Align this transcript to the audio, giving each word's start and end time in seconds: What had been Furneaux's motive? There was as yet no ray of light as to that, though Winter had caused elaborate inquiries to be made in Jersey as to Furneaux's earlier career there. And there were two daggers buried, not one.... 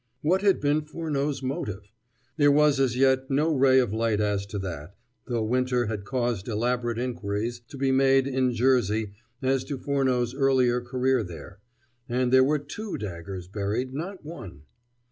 What 0.23 0.41
had 0.41 0.59
been 0.59 0.81
Furneaux's 0.81 1.43
motive? 1.43 1.91
There 2.35 2.51
was 2.51 2.79
as 2.79 2.97
yet 2.97 3.29
no 3.29 3.53
ray 3.53 3.77
of 3.77 3.93
light 3.93 4.19
as 4.19 4.47
to 4.47 4.57
that, 4.57 4.95
though 5.27 5.43
Winter 5.43 5.85
had 5.85 6.05
caused 6.05 6.47
elaborate 6.47 6.97
inquiries 6.97 7.59
to 7.67 7.77
be 7.77 7.91
made 7.91 8.25
in 8.25 8.51
Jersey 8.51 9.11
as 9.43 9.63
to 9.65 9.77
Furneaux's 9.77 10.33
earlier 10.33 10.81
career 10.81 11.23
there. 11.23 11.59
And 12.09 12.33
there 12.33 12.43
were 12.43 12.57
two 12.57 12.97
daggers 12.97 13.47
buried, 13.47 13.93
not 13.93 14.25
one.... 14.25 14.63